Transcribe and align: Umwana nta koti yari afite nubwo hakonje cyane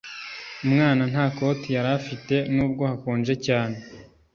Umwana 0.65 1.01
nta 1.11 1.25
koti 1.35 1.69
yari 1.75 1.89
afite 1.99 2.35
nubwo 2.53 2.81
hakonje 2.91 3.33
cyane 3.45 3.77